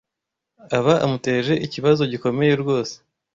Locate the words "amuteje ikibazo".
1.05-2.01